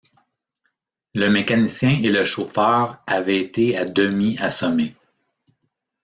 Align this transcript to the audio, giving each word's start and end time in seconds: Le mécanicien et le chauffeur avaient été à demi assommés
Le 1.13 1.29
mécanicien 1.29 1.91
et 2.01 2.09
le 2.09 2.25
chauffeur 2.25 3.03
avaient 3.05 3.37
été 3.39 3.77
à 3.77 3.85
demi 3.85 4.35
assommés 4.39 4.95